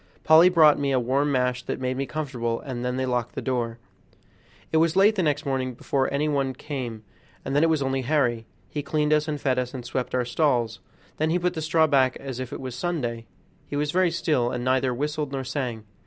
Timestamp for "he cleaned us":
8.67-9.27